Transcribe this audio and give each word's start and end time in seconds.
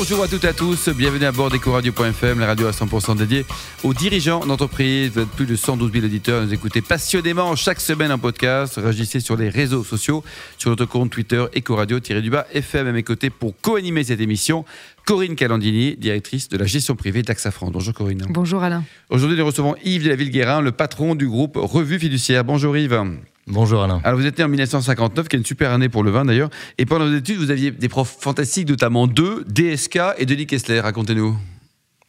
Bonjour 0.00 0.22
à 0.22 0.28
toutes 0.28 0.44
et 0.44 0.48
à 0.48 0.54
tous, 0.54 0.88
bienvenue 0.88 1.26
à 1.26 1.30
bord 1.30 1.50
d'Ecoradio.fm, 1.50 2.40
la 2.40 2.46
radio 2.46 2.66
à 2.66 2.70
100% 2.70 3.18
dédiée 3.18 3.44
aux 3.84 3.92
dirigeants 3.92 4.46
d'entreprise. 4.46 5.10
Vous 5.10 5.20
êtes 5.20 5.28
plus 5.28 5.44
de 5.44 5.54
112 5.54 5.92
000 5.92 6.06
auditeurs, 6.06 6.42
nous 6.42 6.54
écoutez 6.54 6.80
passionnément 6.80 7.54
chaque 7.54 7.82
semaine 7.82 8.10
un 8.10 8.16
podcast. 8.16 8.80
Réagissez 8.82 9.20
sur 9.20 9.36
les 9.36 9.50
réseaux 9.50 9.84
sociaux, 9.84 10.24
sur 10.56 10.70
notre 10.70 10.86
compte 10.86 11.10
Twitter 11.10 11.44
Ecoradio-du-bas 11.54 12.46
FM 12.54 12.86
à 12.86 12.92
mes 12.92 13.02
côtés 13.02 13.28
pour 13.28 13.52
co-animer 13.60 14.02
cette 14.02 14.22
émission. 14.22 14.64
Corinne 15.04 15.36
Calandini, 15.36 15.96
directrice 15.96 16.48
de 16.48 16.56
la 16.56 16.64
gestion 16.64 16.96
privée 16.96 17.22
d'AXA 17.22 17.50
France. 17.50 17.70
Bonjour 17.70 17.92
Corinne. 17.92 18.24
Bonjour 18.30 18.62
Alain. 18.62 18.84
Aujourd'hui, 19.10 19.36
nous 19.36 19.44
recevons 19.44 19.74
Yves 19.84 20.04
de 20.04 20.08
la 20.08 20.16
Ville-Guérin, 20.16 20.62
le 20.62 20.72
patron 20.72 21.14
du 21.14 21.28
groupe 21.28 21.58
Revue 21.60 21.98
Fiduciaire. 21.98 22.42
Bonjour 22.42 22.74
Yves. 22.74 22.98
Bonjour 23.46 23.82
Alain. 23.82 24.00
Alors 24.04 24.18
vous 24.18 24.26
êtes 24.26 24.38
né 24.38 24.44
en 24.44 24.48
1959, 24.48 25.28
qui 25.28 25.36
est 25.36 25.38
une 25.38 25.44
super 25.44 25.72
année 25.72 25.88
pour 25.88 26.02
le 26.02 26.10
vin 26.10 26.24
d'ailleurs. 26.24 26.50
Et 26.78 26.86
pendant 26.86 27.06
vos 27.06 27.16
études, 27.16 27.38
vous 27.38 27.50
aviez 27.50 27.70
des 27.70 27.88
profs 27.88 28.16
fantastiques, 28.20 28.68
notamment 28.68 29.06
deux, 29.06 29.44
DSK 29.48 29.98
et 30.18 30.26
Denis 30.26 30.46
Kessler. 30.46 30.80
Racontez-nous. 30.80 31.36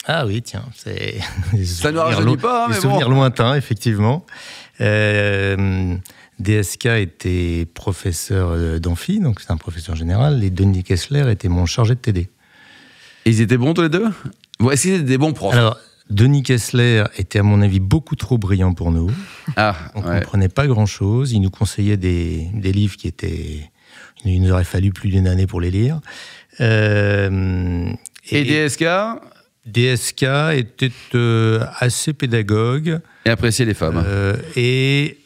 Ah 0.06 0.26
oui, 0.26 0.42
tiens, 0.42 0.66
c'est. 0.76 1.20
Ça 1.64 1.92
ne 1.92 2.00
rajeunit 2.00 2.38
pas, 2.38 2.66
hein, 2.66 2.68
mais 2.70 2.76
des 2.76 2.82
souvenirs 2.82 3.10
lointains, 3.10 3.56
effectivement. 3.56 4.26
Euh, 4.82 5.96
DSK 6.40 6.86
était 6.88 7.68
professeur 7.72 8.80
d'amphi, 8.80 9.20
donc 9.20 9.40
c'est 9.42 9.52
un 9.52 9.58
professeur 9.58 9.96
général, 9.96 10.44
et 10.44 10.50
Denis 10.50 10.84
Kessler 10.84 11.32
était 11.32 11.50
mon 11.50 11.66
chargé 11.66 11.94
de 11.94 12.00
TD. 12.00 12.30
Et 13.26 13.30
ils 13.30 13.42
étaient 13.42 13.58
bons 13.58 13.74
tous 13.74 13.84
les 13.84 13.90
deux? 13.90 14.08
Est-ce 14.72 14.82
qu'ils 14.82 14.94
étaient 14.94 15.04
des 15.04 15.18
bons 15.20 15.34
profs? 15.34 15.54
Alors, 15.54 15.78
Denis 16.12 16.44
Kessler 16.44 17.06
était, 17.18 17.40
à 17.40 17.44
mon 17.44 17.62
avis, 17.62 17.80
beaucoup 17.80 18.16
trop 18.16 18.38
brillant 18.38 18.74
pour 18.74 18.92
nous. 18.92 19.10
Ah, 19.56 19.76
on 19.96 20.02
ne 20.02 20.20
comprenait 20.20 20.50
pas 20.50 20.68
grand-chose. 20.68 21.32
Il 21.32 21.40
nous 21.42 21.50
conseillait 21.50 21.98
des, 21.98 22.50
livres 22.54 22.98
qui 22.98 23.08
étaient... 23.08 23.70
Il 24.24 24.42
nous 24.42 24.52
aurait 24.52 24.64
fallu 24.64 24.92
plus 24.92 25.10
d'une 25.10 25.28
année 25.28 25.48
pour 25.48 25.62
les 25.62 25.72
lire. 25.72 26.00
Euh, 26.60 27.90
et, 28.30 28.44
DSK 28.44 28.86
DSK 29.66 30.24
était 30.54 30.92
euh, 31.16 31.66
assez 31.80 32.14
pédagogue. 32.14 33.00
Et 33.26 33.30
appréciait 33.30 33.66
les 33.66 33.74
femmes. 33.74 34.04
Euh, 34.06 34.36
et 34.56 35.18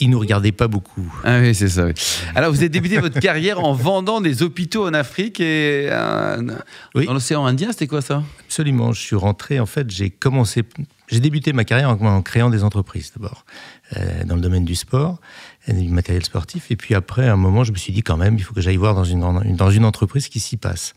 il 0.00 0.10
nous 0.10 0.18
regardait 0.18 0.52
pas 0.52 0.68
beaucoup. 0.68 1.12
Ah 1.22 1.38
oui, 1.40 1.54
c'est 1.54 1.68
ça. 1.68 1.86
Alors, 2.34 2.50
vous 2.50 2.58
avez 2.58 2.68
débuté 2.68 2.98
votre 2.98 3.20
carrière 3.20 3.62
en 3.62 3.72
vendant 3.72 4.20
des 4.20 4.42
hôpitaux 4.42 4.86
en 4.86 4.94
Afrique 4.94 5.40
et 5.40 5.88
dans 5.88 7.12
l'océan 7.12 7.46
Indien, 7.46 7.70
c'était 7.70 7.86
quoi 7.86 8.02
ça? 8.02 8.22
Absolument. 8.40 8.92
Je 8.92 9.00
suis 9.00 9.16
rentré, 9.16 9.60
en 9.60 9.66
fait, 9.66 9.90
j'ai 9.90 10.10
commencé, 10.10 10.64
j'ai 11.08 11.20
débuté 11.20 11.52
ma 11.52 11.64
carrière 11.64 11.90
en, 11.90 12.22
créant 12.22 12.50
des 12.50 12.64
entreprises 12.64 13.12
d'abord, 13.16 13.44
euh, 13.96 14.24
dans 14.24 14.34
le 14.34 14.40
domaine 14.40 14.64
du 14.64 14.74
sport, 14.74 15.20
du 15.68 15.88
matériel 15.88 16.24
sportif. 16.24 16.70
Et 16.70 16.76
puis 16.76 16.94
après, 16.94 17.28
à 17.28 17.32
un 17.32 17.36
moment, 17.36 17.62
je 17.62 17.72
me 17.72 17.76
suis 17.76 17.92
dit 17.92 18.02
quand 18.02 18.16
même, 18.16 18.36
il 18.36 18.42
faut 18.42 18.54
que 18.54 18.60
j'aille 18.60 18.76
voir 18.76 18.94
dans 18.94 19.04
une, 19.04 19.56
dans 19.56 19.70
une 19.70 19.84
entreprise 19.84 20.24
ce 20.24 20.30
qui 20.30 20.40
s'y 20.40 20.56
passe. 20.56 20.94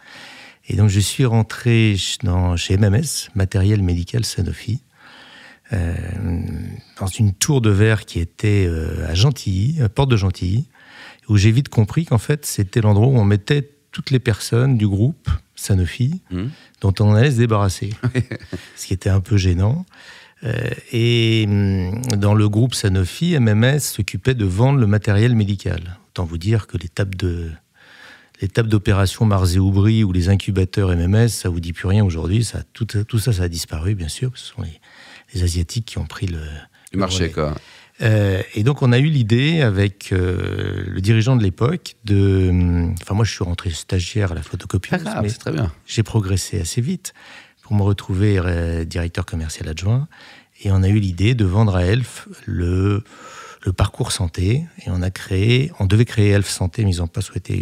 Et 0.70 0.75
donc, 0.75 0.90
je 0.90 1.00
suis 1.00 1.25
rentré 1.25 1.95
dans, 2.23 2.58
chez 2.58 2.78
MMS, 2.78 3.30
Matériel 3.36 3.81
Médical 3.81 4.25
Sanofi. 4.25 4.81
Euh, 5.73 5.94
dans 6.98 7.08
une 7.08 7.34
tour 7.34 7.60
de 7.60 7.70
verre 7.70 8.06
qui 8.06 8.20
était 8.20 8.66
euh, 8.68 9.10
à 9.10 9.14
Gentilly, 9.16 9.82
à 9.82 9.90
Porte 9.90 10.09
de 10.09 10.16
Gentilly, 10.16 10.68
où 11.28 11.36
j'ai 11.36 11.52
vite 11.52 11.68
compris 11.68 12.06
qu'en 12.06 12.18
fait, 12.18 12.46
c'était 12.46 12.80
l'endroit 12.80 13.08
où 13.08 13.18
on 13.18 13.26
mettait 13.26 13.70
toutes 13.92 14.12
les 14.12 14.20
personnes 14.20 14.78
du 14.78 14.88
groupe 14.88 15.30
Sanofi 15.56 16.22
mmh. 16.32 16.44
dont 16.82 16.94
on 17.02 17.14
allait 17.14 17.32
se 17.32 17.38
débarrasser. 17.38 17.90
ce 18.78 18.88
qui 18.88 18.94
était 18.94 19.09
un 19.09 19.20
peu 19.20 19.36
gênant. 19.36 19.86
Euh, 20.44 20.70
et 20.94 21.46
mmh, 21.48 22.16
dans 22.16 22.34
le 22.34 22.48
groupe 22.48 22.74
Sanofi, 22.74 23.38
MMS 23.38 23.80
s'occupait 23.80 24.36
de 24.36 24.46
vendre 24.46 24.80
le 24.80 24.88
matériel 24.88 25.36
médical. 25.36 25.98
Autant 26.09 26.24
vous 26.24 26.38
dire 26.38 26.68
que 26.68 26.78
tables 26.78 27.18
de 27.18 27.52
tables 28.53 28.70
d'opération 28.70 29.25
Mars 29.25 29.56
et 29.56 29.59
Oubry 29.59 30.03
ou 30.03 30.14
les 30.14 30.30
incubateurs 30.30 30.96
MMS, 30.96 31.30
ça 31.30 31.50
vous 31.50 31.59
dit 31.59 31.74
plus 31.74 31.88
rien 31.88 32.06
aujourd'hui. 32.06 32.46
Ça, 32.46 32.62
tout, 32.72 32.86
tout, 32.86 33.20
ça, 33.20 33.34
ça 33.34 33.44
a 33.44 33.50
disparu, 33.50 33.96
bien 33.96 34.08
sûr. 34.08 34.31
Ce 34.36 34.53
sont 34.53 34.62
les, 34.62 34.80
les 35.34 35.44
Asiatiques 35.44 35.86
qui 35.86 35.98
ont 35.98 36.06
pris 36.06 36.28
le, 36.28 36.40
marché. 36.94 37.32
Quoi. 37.32 37.56
Euh, 38.02 38.44
et 38.54 38.64
donc, 38.64 38.82
on 38.82 38.92
a 38.92 39.00
eu 39.00 39.08
l'idée 39.08 39.62
avec 39.62 40.12
euh, 40.12 40.84
le 40.88 41.02
dirigeant 41.02 41.36
de 41.36 41.44
l'époque 41.44 41.96
de. 42.06 42.50
Hum, 42.50 42.96
enfin, 43.02 43.16
moi, 43.16 43.26
je 43.26 43.32
suis 43.32 43.44
rentré 43.44 43.70
stagiaire 43.72 44.32
à 44.32 44.36
la 44.36 44.44
photocopieuse. 44.44 45.02
Ah, 45.06 45.22
mais 45.22 45.30
très 45.30 45.52
bien. 45.52 45.72
J'ai 45.86 46.04
progressé 46.04 46.60
assez 46.60 46.82
vite 46.82 47.14
pour 47.64 47.76
me 47.76 47.82
retrouver 47.82 48.38
euh, 48.38 48.86
directeur 48.86 49.26
commercial 49.26 49.68
adjoint. 49.68 50.08
Et 50.64 50.72
on 50.72 50.84
a 50.84 50.88
eu 50.88 51.00
l'idée 51.00 51.36
de 51.36 51.46
vendre 51.46 51.76
à 51.76 51.84
Elf 51.84 52.28
le, 52.46 53.04
le 53.64 53.74
parcours 53.74 54.12
santé. 54.12 54.66
Et 54.86 54.90
on 54.90 55.02
a 55.02 55.09
créé. 55.09 55.72
On 55.80 55.86
devait 55.86 56.06
créer 56.06 56.30
Elf 56.30 56.48
Santé, 56.48 56.86
mais 56.86 56.96
ils 56.96 57.00
n'ont 57.00 57.08
pas 57.08 57.22
souhaité 57.22 57.54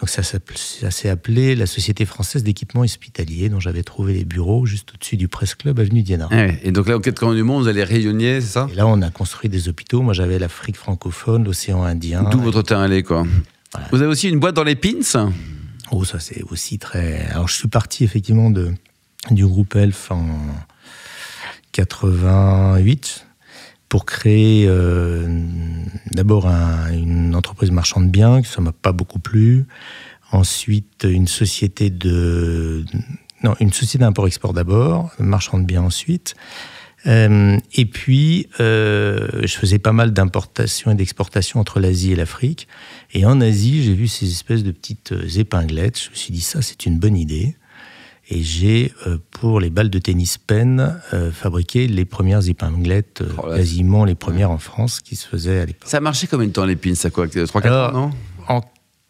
donc 0.00 0.08
ça, 0.08 0.22
s'est 0.22 1.08
appelé 1.08 1.54
la 1.54 1.66
Société 1.66 2.04
française 2.04 2.42
d'équipement 2.42 2.80
hospitalier, 2.80 3.48
dont 3.48 3.60
j'avais 3.60 3.84
trouvé 3.84 4.14
les 4.14 4.24
bureaux 4.24 4.66
juste 4.66 4.92
au-dessus 4.92 5.16
du 5.16 5.28
Presse 5.28 5.54
Club, 5.54 5.78
avenue 5.78 6.02
Diana. 6.02 6.28
Ah 6.32 6.46
et 6.62 6.72
donc 6.72 6.88
là, 6.88 6.96
au 6.96 7.00
quatre 7.00 7.20
coins 7.20 7.34
du 7.34 7.44
monde, 7.44 7.62
vous 7.62 7.68
allez 7.68 7.84
rayonner, 7.84 8.40
c'est 8.40 8.48
ça? 8.48 8.68
Et 8.72 8.74
là, 8.74 8.86
on 8.88 9.00
a 9.02 9.10
construit 9.10 9.48
des 9.48 9.68
hôpitaux. 9.68 10.02
Moi, 10.02 10.12
j'avais 10.12 10.38
l'Afrique 10.38 10.76
francophone, 10.76 11.44
l'océan 11.44 11.84
Indien. 11.84 12.24
D'où 12.24 12.40
votre 12.40 12.62
terrain 12.62 12.82
allé, 12.82 13.02
quoi. 13.04 13.24
Vous 13.92 14.02
avez 14.02 14.10
aussi 14.10 14.28
une 14.28 14.40
boîte 14.40 14.56
dans 14.56 14.64
les 14.64 14.76
pins? 14.76 15.30
Oh, 15.90 16.04
ça, 16.04 16.18
c'est 16.18 16.42
aussi 16.50 16.78
très. 16.78 17.26
Alors, 17.30 17.46
je 17.46 17.54
suis 17.54 17.68
parti 17.68 18.02
effectivement 18.02 18.50
de, 18.50 18.72
du 19.30 19.46
groupe 19.46 19.76
Elf 19.76 20.10
en 20.10 20.26
88 21.72 23.26
pour 23.88 24.06
créer 24.06 24.66
euh, 24.68 25.26
d'abord 26.10 26.46
une 26.46 27.34
entreprise 27.34 27.70
marchande 27.70 28.06
de 28.06 28.10
biens, 28.10 28.42
ça 28.42 28.60
m'a 28.60 28.72
pas 28.72 28.92
beaucoup 28.92 29.18
plu. 29.18 29.66
Ensuite, 30.32 31.06
une 31.08 31.28
société 31.28 31.90
de 31.90 32.84
non, 33.42 33.54
une 33.60 33.72
société 33.72 33.98
d'import-export 33.98 34.54
d'abord, 34.54 35.12
marchand 35.18 35.58
de 35.58 35.64
biens 35.64 35.82
ensuite. 35.82 36.34
Euh, 37.06 37.58
et 37.74 37.84
puis, 37.84 38.48
euh, 38.58 39.28
je 39.42 39.54
faisais 39.56 39.78
pas 39.78 39.92
mal 39.92 40.12
d'importation 40.14 40.90
et 40.90 40.94
d'exportation 40.94 41.60
entre 41.60 41.78
l'Asie 41.78 42.12
et 42.12 42.16
l'Afrique. 42.16 42.66
Et 43.12 43.26
en 43.26 43.42
Asie, 43.42 43.84
j'ai 43.84 43.92
vu 43.92 44.08
ces 44.08 44.30
espèces 44.30 44.64
de 44.64 44.72
petites 44.72 45.14
épinglettes. 45.36 46.02
Je 46.02 46.10
me 46.10 46.14
suis 46.14 46.32
dit, 46.32 46.40
ça, 46.40 46.62
c'est 46.62 46.86
une 46.86 46.98
bonne 46.98 47.16
idée. 47.16 47.56
Et 48.30 48.42
j'ai, 48.42 48.92
euh, 49.06 49.18
pour 49.30 49.60
les 49.60 49.70
balles 49.70 49.90
de 49.90 49.98
tennis 49.98 50.38
pen, 50.38 50.98
euh, 51.12 51.30
fabriqué 51.30 51.86
les 51.86 52.04
premières 52.04 52.48
épinglettes, 52.48 53.20
euh, 53.20 53.28
oh 53.38 53.48
quasiment 53.54 54.04
les 54.04 54.14
premières 54.14 54.50
en 54.50 54.58
France 54.58 55.00
qui 55.00 55.14
se 55.14 55.28
faisaient 55.28 55.60
à 55.60 55.66
l'époque. 55.66 55.88
Ça 55.88 56.00
marchait 56.00 56.26
combien 56.26 56.46
de 56.46 56.52
temps 56.52 56.64
les 56.64 56.76
pins 56.76 56.94
Ça 56.94 57.10
quoi 57.10 57.26
3-4 57.26 57.90
ans, 57.90 57.92
non? 57.92 58.10
En 58.48 58.62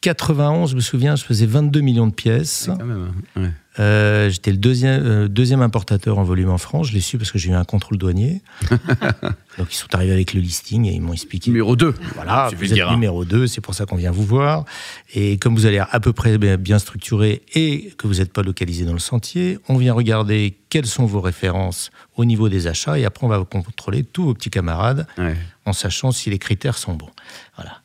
91, 0.04 0.70
je 0.70 0.76
me 0.76 0.80
souviens, 0.80 1.16
je 1.16 1.24
faisais 1.24 1.46
22 1.46 1.80
millions 1.80 2.06
de 2.06 2.12
pièces. 2.12 2.66
quand 2.66 2.84
même, 2.84 3.10
ouais. 3.36 3.50
Euh, 3.80 4.28
j'étais 4.28 4.52
le 4.52 4.58
deuxième, 4.58 5.02
euh, 5.04 5.28
deuxième 5.28 5.62
importateur 5.62 6.18
en 6.18 6.22
volume 6.22 6.50
en 6.50 6.58
France. 6.58 6.88
Je 6.88 6.92
l'ai 6.92 7.00
su 7.00 7.16
parce 7.16 7.32
que 7.32 7.38
j'ai 7.38 7.50
eu 7.50 7.54
un 7.54 7.64
contrôle 7.64 7.96
douanier. 7.96 8.42
Donc 9.58 9.72
ils 9.72 9.76
sont 9.76 9.92
arrivés 9.94 10.12
avec 10.12 10.34
le 10.34 10.40
listing 10.40 10.84
et 10.84 10.92
ils 10.92 11.00
m'ont 11.00 11.14
expliqué. 11.14 11.50
Numéro 11.50 11.74
2. 11.74 11.94
Voilà, 12.14 12.50
vous 12.56 12.72
êtes 12.72 12.90
numéro 12.90 13.24
2, 13.24 13.46
c'est 13.46 13.62
pour 13.62 13.74
ça 13.74 13.86
qu'on 13.86 13.96
vient 13.96 14.10
vous 14.10 14.24
voir. 14.24 14.66
Et 15.14 15.38
comme 15.38 15.54
vous 15.54 15.64
allez 15.64 15.78
à 15.78 16.00
peu 16.00 16.12
près 16.12 16.36
bien 16.58 16.78
structuré 16.78 17.42
et 17.54 17.94
que 17.96 18.06
vous 18.06 18.16
n'êtes 18.16 18.32
pas 18.32 18.42
localisé 18.42 18.84
dans 18.84 18.92
le 18.92 18.98
sentier, 18.98 19.58
on 19.68 19.78
vient 19.78 19.94
regarder 19.94 20.56
quelles 20.68 20.86
sont 20.86 21.06
vos 21.06 21.22
références 21.22 21.90
au 22.16 22.26
niveau 22.26 22.48
des 22.50 22.66
achats 22.66 22.98
et 22.98 23.04
après 23.04 23.26
on 23.26 23.30
va 23.30 23.42
contrôler 23.44 24.04
tous 24.04 24.24
vos 24.24 24.34
petits 24.34 24.50
camarades 24.50 25.06
en 25.64 25.72
sachant 25.72 26.12
si 26.12 26.30
les 26.30 26.38
critères 26.38 26.76
sont 26.76 26.94
bons. 26.94 27.10
Voilà. 27.56 27.80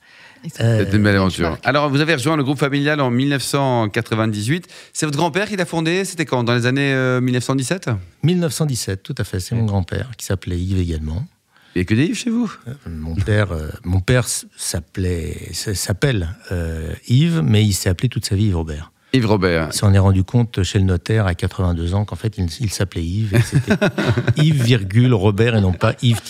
Euh, 0.62 0.80
C'était 0.80 0.96
une 0.98 1.04
belle 1.04 1.16
aventure. 1.16 1.58
Alors, 1.64 1.90
vous 1.90 2.00
avez 2.02 2.14
rejoint 2.14 2.38
le 2.38 2.44
groupe 2.44 2.60
familial 2.60 3.02
en 3.02 3.10
1998. 3.12 4.68
C'est 4.94 5.06
votre 5.06 5.18
grand-père 5.18 5.48
qui 5.48 5.56
l'a 5.58 5.66
fondé 5.66 6.06
C'était 6.06 6.26
quand? 6.26 6.44
Dans 6.44 6.56
les 6.56 6.66
années 6.66 6.94
1917 7.22 7.88
euh, 7.90 7.94
1917, 8.24 9.04
tout 9.04 9.16
à 9.18 9.24
fait. 9.24 9.40
C'est 9.40 9.56
mon 9.56 9.66
grand-père 9.66 10.12
qui 10.18 10.26
s'appelait 10.26 10.60
Yves 10.60 10.80
également. 10.80 11.26
Il 11.76 11.80
n'y 11.80 11.82
a 11.82 11.86
que 11.86 11.94
des 11.94 12.06
Yves 12.06 12.18
chez 12.18 12.30
vous? 12.30 12.52
Euh, 12.68 12.74
Mon 12.90 13.16
père, 13.16 13.50
mon 13.84 14.00
père 14.00 14.26
s'appelait, 14.58 15.50
s'appelle 15.54 16.36
Yves, 17.08 17.42
mais 17.44 17.64
il 17.64 17.74
s'est 17.74 17.90
appelé 17.90 18.10
toute 18.10 18.26
sa 18.26 18.36
vie 18.36 18.46
Yves 18.46 18.56
Robert. 18.58 18.92
Yves 19.14 19.26
Robert. 19.26 19.70
Il 19.72 19.76
s'en 19.76 19.94
est 19.94 20.00
rendu 20.00 20.24
compte 20.24 20.64
chez 20.64 20.80
le 20.80 20.86
notaire 20.86 21.26
à 21.26 21.34
82 21.34 21.96
ans 21.96 22.06
qu'en 22.06 22.16
fait 22.16 22.38
il, 22.38 22.70
s'appelait 22.70 23.04
Yves. 23.04 23.42
c'était 23.44 23.74
Yves, 24.38 24.64
virgule, 24.64 25.14
Robert 25.14 25.56
et 25.56 25.62
non 25.62 25.74
pas 25.74 25.94
Yves 26.02 26.22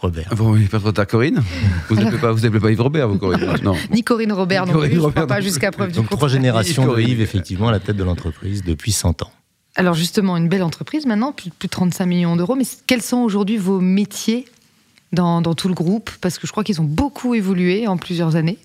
Robert. 0.00 0.34
Bon, 0.34 0.52
oui, 0.52 0.66
pas 0.66 0.78
trop 0.78 0.92
tard, 0.92 1.06
Corinne? 1.06 1.42
Vous 1.88 1.96
n'appelez 1.96 2.18
pas, 2.18 2.32
vous 2.32 2.60
pas 2.60 2.70
Yves 2.70 2.80
Robert, 2.80 3.08
vous, 3.08 3.18
Corinne? 3.18 3.58
Non. 3.62 3.74
Ni 3.90 4.02
Corinne 4.02 4.32
Robert, 4.32 4.66
non 4.66 4.78
plus. 4.78 4.98
Robert, 4.98 5.26
pas 5.26 5.40
jusqu'à 5.40 5.70
preuve 5.70 5.90
du 5.90 5.96
Donc, 5.96 6.10
trois 6.10 6.28
générations 6.28 6.92
de 6.92 7.00
Yves, 7.00 7.20
effectivement, 7.20 7.68
à 7.68 7.72
la 7.72 7.80
tête 7.80 7.96
de 7.96 8.04
l'entreprise 8.04 8.62
depuis 8.62 8.92
100 8.92 9.22
ans. 9.22 9.30
Alors, 9.74 9.94
justement, 9.94 10.36
une 10.36 10.48
belle 10.48 10.62
entreprise 10.62 11.06
maintenant, 11.06 11.32
plus, 11.32 11.50
de 11.50 11.66
35 11.66 12.06
millions 12.06 12.36
d'euros. 12.36 12.56
Mais 12.56 12.64
quels 12.86 13.02
sont 13.02 13.18
aujourd'hui 13.18 13.58
vos 13.58 13.80
métiers 13.80 14.46
dans, 15.12 15.42
dans 15.42 15.54
tout 15.54 15.68
le 15.68 15.74
groupe? 15.74 16.10
Parce 16.20 16.38
que 16.38 16.46
je 16.46 16.52
crois 16.52 16.64
qu'ils 16.64 16.80
ont 16.80 16.84
beaucoup 16.84 17.34
évolué 17.34 17.86
en 17.86 17.96
plusieurs 17.96 18.36
années. 18.36 18.58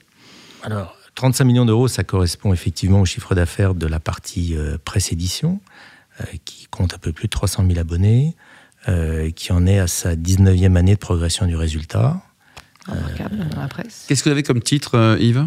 Alors, 0.63 0.95
35 1.15 1.43
millions 1.45 1.65
d'euros, 1.65 1.87
ça 1.87 2.03
correspond 2.03 2.53
effectivement 2.53 3.01
au 3.01 3.05
chiffre 3.05 3.35
d'affaires 3.35 3.75
de 3.75 3.87
la 3.87 3.99
partie 3.99 4.55
euh, 4.55 4.77
presse 4.83 5.11
édition, 5.11 5.59
euh, 6.19 6.25
qui 6.45 6.67
compte 6.67 6.93
un 6.93 6.97
peu 6.97 7.11
plus 7.11 7.25
de 7.25 7.31
300 7.31 7.65
000 7.67 7.79
abonnés. 7.79 8.35
qui 9.35 9.51
en 9.51 9.67
est 9.67 9.77
à 9.77 9.85
sa 9.87 10.15
19e 10.15 10.75
année 10.75 10.95
de 10.95 10.99
progression 10.99 11.45
du 11.45 11.55
résultat. 11.55 12.19
Remarquable 12.87 13.47
dans 13.49 13.61
la 13.61 13.67
presse. 13.67 14.05
Qu'est-ce 14.07 14.23
que 14.23 14.29
vous 14.29 14.33
avez 14.33 14.41
comme 14.41 14.61
titre, 14.61 15.17
Yves? 15.19 15.45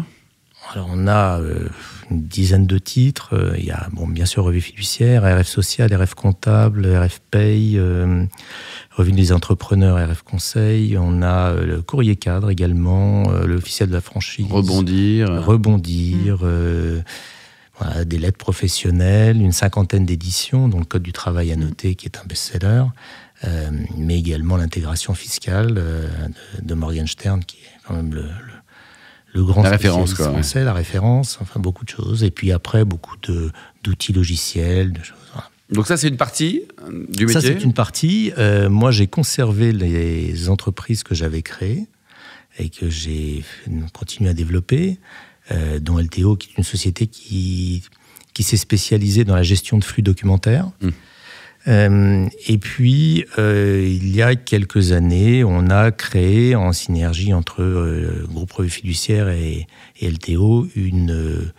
Alors 0.73 0.87
on 0.91 1.07
a 1.07 1.39
euh, 1.39 1.69
une 2.11 2.23
dizaine 2.23 2.65
de 2.65 2.77
titres. 2.77 3.29
Euh, 3.33 3.55
il 3.57 3.65
y 3.65 3.71
a 3.71 3.87
bon, 3.91 4.07
bien 4.07 4.25
sûr 4.25 4.43
Revue 4.43 4.61
fiduciaire, 4.61 5.23
RF 5.23 5.47
social, 5.47 5.93
RF 5.93 6.13
comptable, 6.15 6.85
RF 6.85 7.21
paye, 7.31 7.77
euh, 7.77 8.25
Revue 8.91 9.11
des 9.11 9.31
entrepreneurs, 9.31 9.97
RF 9.97 10.23
conseil. 10.23 10.97
On 10.97 11.21
a 11.21 11.53
le 11.53 11.81
courrier 11.81 12.15
cadre 12.15 12.49
également, 12.49 13.29
l'officiel 13.45 13.89
de 13.89 13.93
la 13.93 14.01
franchise. 14.01 14.47
Rebondir. 14.49 15.43
Rebondir. 15.45 16.45
Voilà, 17.77 18.05
des 18.05 18.17
lettres 18.17 18.37
professionnelles, 18.37 19.41
une 19.41 19.51
cinquantaine 19.51 20.05
d'éditions, 20.05 20.69
dont 20.69 20.79
le 20.79 20.85
Code 20.85 21.03
du 21.03 21.11
travail 21.11 21.51
à 21.51 21.57
noter, 21.57 21.95
qui 21.95 22.05
est 22.05 22.17
un 22.17 22.25
best-seller, 22.25 22.85
mais 23.97 24.17
également 24.17 24.55
l'intégration 24.55 25.13
fiscale 25.13 25.83
de, 26.63 26.73
Morgan 26.73 27.05
Stern, 27.05 27.43
qui 27.43 27.57
est 27.57 27.77
quand 27.85 27.95
même 27.95 28.13
le 28.13 28.21
le 28.21 28.53
grand 29.43 29.63
la 29.63 29.71
référence, 29.71 30.13
quoi, 30.13 30.29
français, 30.29 30.63
la 30.63 30.73
référence, 30.73 31.37
enfin 31.41 31.59
beaucoup 31.59 31.85
de 31.85 31.89
choses. 31.89 32.23
Et 32.23 32.31
puis 32.31 32.51
après, 32.51 32.85
beaucoup 32.85 33.15
d'outils 33.83 34.13
logiciels, 34.13 34.93
de 34.93 35.03
choses. 35.03 35.17
Donc 35.69 35.87
ça, 35.87 35.97
c'est 35.97 36.07
une 36.07 36.17
partie 36.17 36.63
euh, 36.83 37.05
du 37.09 37.25
métier 37.25 37.41
Ça, 37.41 37.41
c'est 37.41 37.63
une 37.63 37.73
partie. 37.73 38.31
Euh, 38.37 38.69
moi, 38.69 38.91
j'ai 38.91 39.07
conservé 39.07 39.71
les 39.71 40.49
entreprises 40.49 41.03
que 41.03 41.15
j'avais 41.15 41.41
créées 41.41 41.87
et 42.59 42.69
que 42.69 42.89
j'ai 42.89 43.43
continué 43.93 44.29
à 44.29 44.33
développer, 44.33 44.99
euh, 45.51 45.79
dont 45.79 45.97
LTO, 45.97 46.35
qui 46.37 46.51
est 46.51 46.57
une 46.57 46.63
société 46.63 47.07
qui, 47.07 47.83
qui 48.33 48.43
s'est 48.43 48.57
spécialisée 48.57 49.23
dans 49.23 49.35
la 49.35 49.43
gestion 49.43 49.77
de 49.77 49.83
flux 49.83 50.03
documentaires. 50.03 50.69
Mmh. 50.81 50.89
Euh, 51.67 52.27
et 52.47 52.57
puis, 52.57 53.25
euh, 53.37 53.83
il 53.83 54.15
y 54.15 54.21
a 54.21 54.35
quelques 54.35 54.91
années, 54.91 55.43
on 55.43 55.69
a 55.69 55.91
créé 55.91 56.55
en 56.55 56.73
synergie 56.73 57.33
entre 57.33 57.63
euh, 57.63 58.27
Groupe 58.29 58.51
Revue 58.51 58.69
Fiduciaire 58.69 59.29
et, 59.29 59.67
LTO 60.01 60.67
une, 60.75 61.51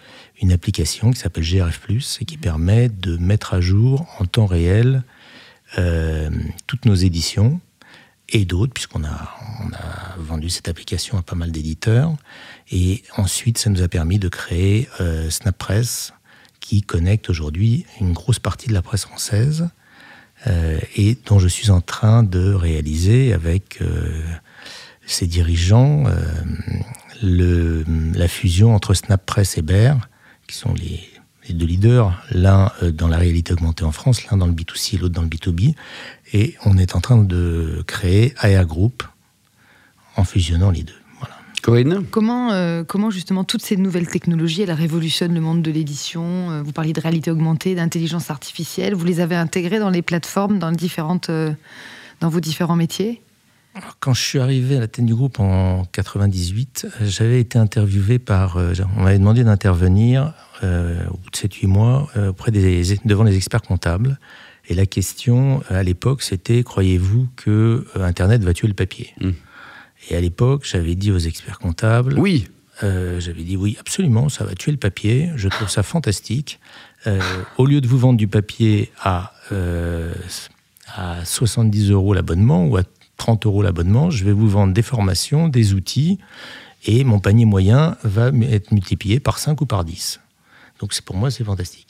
une 0.42 0.52
application 0.52 1.10
qui 1.10 1.18
s'appelle 1.18 1.42
GRF 1.42 1.80
et 2.20 2.24
qui 2.26 2.36
permet 2.36 2.90
de 2.90 3.16
mettre 3.16 3.54
à 3.54 3.62
jour 3.62 4.06
en 4.20 4.26
temps 4.26 4.46
réel 4.46 5.02
toutes 6.66 6.84
nos 6.84 6.94
éditions 6.94 7.60
et 8.28 8.44
d'autres, 8.44 8.72
puisqu'on 8.74 9.04
a, 9.04 9.08
a 9.08 10.16
vendu 10.18 10.50
cette 10.50 10.68
application 10.68 11.16
à 11.18 11.22
pas 11.22 11.34
mal 11.34 11.50
d'éditeurs. 11.50 12.14
Et 12.70 13.02
ensuite, 13.16 13.56
ça 13.56 13.70
nous 13.70 13.82
a 13.82 13.88
permis 13.88 14.18
de 14.18 14.28
créer 14.28 14.88
SnapPress, 15.30 16.12
qui 16.60 16.82
connecte 16.82 17.30
aujourd'hui 17.30 17.86
une 18.00 18.12
grosse 18.12 18.38
partie 18.38 18.68
de 18.68 18.74
la 18.74 18.82
presse 18.82 19.06
française 19.06 19.70
euh, 20.46 20.78
et 20.94 21.16
dont 21.26 21.38
je 21.38 21.48
suis 21.48 21.70
en 21.70 21.80
train 21.80 22.22
de 22.22 22.52
réaliser 22.52 23.32
avec 23.32 23.78
ses 25.06 25.24
euh, 25.24 25.28
dirigeants 25.28 26.04
euh, 26.06 27.84
la 28.14 28.28
fusion 28.28 28.74
entre 28.74 28.94
SnapPress 28.94 29.58
et 29.58 29.62
Bear, 29.62 30.08
qui 30.46 30.54
sont 30.56 30.74
les, 30.74 31.08
deux 31.54 31.66
leaders, 31.66 32.22
l'un 32.30 32.70
dans 32.82 33.08
la 33.08 33.16
réalité 33.16 33.52
augmentée 33.52 33.84
en 33.84 33.92
France, 33.92 34.26
l'un 34.26 34.36
dans 34.36 34.46
le 34.46 34.52
B2C 34.52 34.96
et 34.96 34.98
l'autre 34.98 35.14
dans 35.14 35.22
le 35.22 35.28
B2B. 35.28 35.74
Et 36.32 36.56
on 36.64 36.76
est 36.76 36.94
en 36.94 37.00
train 37.00 37.16
de 37.16 37.82
créer 37.86 38.34
AR 38.38 38.66
Group 38.66 39.02
en 40.16 40.24
fusionnant 40.24 40.70
les 40.70 40.82
deux. 40.82 40.95
Comment, 42.12 42.52
euh, 42.52 42.84
comment 42.84 43.10
justement 43.10 43.42
toutes 43.42 43.62
ces 43.62 43.76
nouvelles 43.76 44.06
technologies, 44.06 44.62
elles 44.62 44.70
révolutionnent 44.70 45.34
le 45.34 45.40
monde 45.40 45.62
de 45.62 45.70
l'édition? 45.72 46.50
Euh, 46.50 46.62
Vous 46.62 46.70
parliez 46.70 46.92
de 46.92 47.00
réalité 47.00 47.30
augmentée, 47.30 47.74
d'intelligence 47.74 48.30
artificielle. 48.30 48.94
Vous 48.94 49.04
les 49.04 49.18
avez 49.18 49.34
intégrées 49.34 49.80
dans 49.80 49.90
les 49.90 50.02
plateformes, 50.02 50.60
dans, 50.60 50.70
différentes, 50.70 51.28
euh, 51.28 51.52
dans 52.20 52.28
vos 52.28 52.38
différents 52.38 52.76
métiers? 52.76 53.20
Quand 53.98 54.14
je 54.14 54.22
suis 54.22 54.38
arrivé 54.38 54.76
à 54.76 54.80
la 54.80 54.86
tête 54.86 55.04
du 55.04 55.14
groupe 55.14 55.40
en 55.40 55.84
98, 55.86 56.86
j'avais 57.02 57.40
été 57.40 57.58
interviewé 57.58 58.18
par. 58.18 58.56
on 58.96 59.02
m'avait 59.02 59.18
demandé 59.18 59.44
d'intervenir 59.44 60.32
au 60.62 61.16
bout 61.18 61.30
de 61.30 61.36
7-8 61.36 61.66
mois 61.66 62.08
auprès 62.26 62.50
des, 62.52 62.96
devant 63.04 63.24
les 63.24 63.36
experts 63.36 63.60
comptables. 63.60 64.18
Et 64.68 64.74
la 64.74 64.86
question 64.86 65.62
à 65.68 65.82
l'époque, 65.82 66.22
c'était 66.22 66.62
croyez-vous 66.62 67.28
que 67.36 67.84
Internet 67.96 68.42
va 68.44 68.54
tuer 68.54 68.66
le 68.66 68.72
papier? 68.72 69.12
Mmh. 69.20 69.32
Et 70.08 70.16
à 70.16 70.20
l'époque, 70.20 70.64
j'avais 70.64 70.94
dit 70.94 71.10
aux 71.10 71.18
experts 71.18 71.58
comptables. 71.58 72.18
Oui. 72.18 72.46
Euh, 72.82 73.20
j'avais 73.20 73.42
dit 73.42 73.56
oui, 73.56 73.76
absolument, 73.80 74.28
ça 74.28 74.44
va 74.44 74.54
tuer 74.54 74.72
le 74.72 74.78
papier. 74.78 75.30
Je 75.36 75.48
trouve 75.48 75.68
ça 75.68 75.82
fantastique. 75.82 76.60
Euh, 77.06 77.20
au 77.56 77.66
lieu 77.66 77.80
de 77.80 77.88
vous 77.88 77.98
vendre 77.98 78.18
du 78.18 78.28
papier 78.28 78.92
à, 79.00 79.32
euh, 79.52 80.12
à 80.94 81.24
70 81.24 81.90
euros 81.90 82.14
l'abonnement 82.14 82.66
ou 82.66 82.76
à 82.76 82.82
30 83.16 83.46
euros 83.46 83.62
l'abonnement, 83.62 84.10
je 84.10 84.24
vais 84.24 84.32
vous 84.32 84.48
vendre 84.48 84.74
des 84.74 84.82
formations, 84.82 85.48
des 85.48 85.72
outils, 85.72 86.18
et 86.84 87.02
mon 87.04 87.18
panier 87.18 87.46
moyen 87.46 87.96
va 88.02 88.28
être 88.28 88.72
multiplié 88.72 89.20
par 89.20 89.38
5 89.38 89.60
ou 89.62 89.66
par 89.66 89.84
10. 89.84 90.20
Donc 90.80 90.92
pour 91.02 91.16
moi, 91.16 91.30
c'est 91.30 91.44
fantastique. 91.44 91.86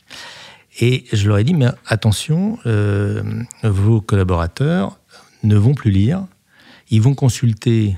Et 0.78 1.04
je 1.12 1.26
leur 1.26 1.38
ai 1.38 1.44
dit, 1.44 1.54
mais 1.54 1.66
attention, 1.86 2.58
vos 3.64 4.00
collaborateurs 4.00 5.00
ne 5.42 5.56
vont 5.56 5.74
plus 5.74 5.90
lire, 5.90 6.24
ils 6.90 7.02
vont 7.02 7.14
consulter 7.14 7.96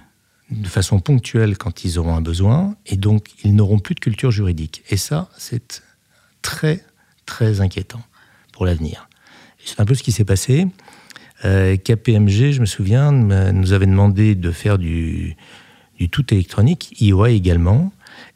de 0.50 0.68
façon 0.68 1.00
ponctuelle 1.00 1.58
quand 1.58 1.84
ils 1.84 1.98
auront 1.98 2.14
un 2.14 2.20
besoin, 2.20 2.76
et 2.86 2.96
donc 2.96 3.28
ils 3.44 3.54
n'auront 3.54 3.78
plus 3.78 3.94
de 3.94 4.00
culture 4.00 4.30
juridique. 4.30 4.82
Et 4.90 4.96
ça, 4.96 5.28
c'est 5.36 5.82
très, 6.42 6.84
très 7.26 7.60
inquiétant 7.60 8.00
pour 8.52 8.66
l'avenir. 8.66 9.08
C'est 9.64 9.80
un 9.80 9.84
peu 9.84 9.94
ce 9.94 10.02
qui 10.02 10.12
s'est 10.12 10.24
passé. 10.24 10.66
Euh, 11.44 11.76
KPMG, 11.76 12.52
je 12.52 12.60
me 12.60 12.66
souviens, 12.66 13.12
nous 13.12 13.72
avait 13.72 13.86
demandé 13.86 14.34
de 14.34 14.50
faire 14.50 14.78
du, 14.78 15.36
tout 16.10 16.32
électronique, 16.32 17.00
IOA 17.00 17.30
également, 17.30 17.92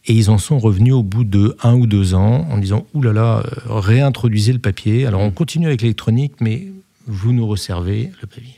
et 0.06 0.12
ils 0.12 0.30
en 0.30 0.38
sont 0.38 0.58
revenus 0.58 0.92
au 0.92 1.02
bout 1.02 1.24
de 1.24 1.56
un 1.62 1.74
ou 1.74 1.86
deux 1.86 2.14
ans 2.14 2.46
en 2.50 2.58
disant 2.58 2.86
Ouh 2.94 3.02
là 3.02 3.12
là, 3.12 3.42
réintroduisez 3.66 4.52
le 4.52 4.58
papier. 4.58 5.06
Alors 5.06 5.20
on 5.20 5.30
continue 5.30 5.66
avec 5.66 5.82
l'électronique, 5.82 6.34
mais 6.40 6.68
vous 7.06 7.32
nous 7.32 7.46
resservez 7.46 8.12
le 8.20 8.26
papier. 8.26 8.56